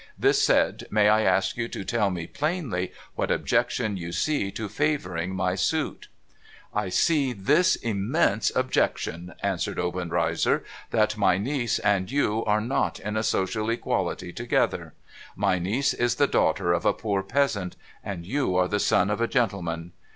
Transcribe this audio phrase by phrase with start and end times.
[0.17, 4.67] This said, may I ask you to tell me plainly what objection you see to
[4.67, 6.07] favouring my suit?'
[6.51, 12.99] * I see this immense objection,' answered Obenreizer, * that my niece and you are not
[13.05, 14.95] on a social equality together.
[15.35, 19.21] My niece is the daughter of a poor peasant; and you are the son of
[19.21, 19.91] a gentle man.